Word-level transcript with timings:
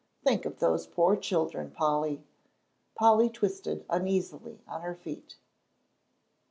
Think 0.23 0.47
of 0.47 0.57
those 0.57 0.87
poor 0.87 1.15
children, 1.15 1.69
Polly." 1.69 2.23
Polly 2.95 3.29
twisted 3.29 3.85
uneasily 3.87 4.57
on 4.67 4.81
her 4.81 4.95
feet. 4.95 5.35